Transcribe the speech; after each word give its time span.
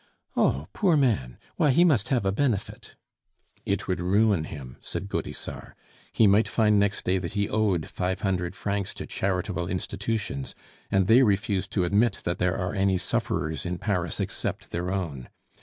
"Oh! 0.35 0.65
poor 0.73 0.97
man; 0.97 1.37
why, 1.57 1.69
he 1.69 1.85
must 1.85 2.09
have 2.09 2.25
a 2.25 2.31
benefit." 2.31 2.95
"It 3.67 3.87
would 3.87 3.99
ruin 3.99 4.45
him," 4.45 4.77
said 4.81 5.07
Gaudissart. 5.07 5.75
"He 6.11 6.25
might 6.25 6.47
find 6.47 6.79
next 6.79 7.05
day 7.05 7.19
that 7.19 7.33
he 7.33 7.47
owed 7.47 7.85
five 7.85 8.21
hundred 8.21 8.55
francs 8.55 8.95
to 8.95 9.05
charitable 9.05 9.67
institutions, 9.67 10.55
and 10.89 11.05
they 11.05 11.21
refuse 11.21 11.67
to 11.67 11.83
admit 11.83 12.21
that 12.23 12.39
there 12.39 12.57
are 12.57 12.73
any 12.73 12.97
sufferers 12.97 13.63
in 13.63 13.77
Paris 13.77 14.19
except 14.19 14.71
their 14.71 14.89
own. 14.91 15.29